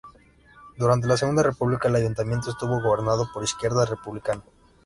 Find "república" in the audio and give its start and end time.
1.43-1.87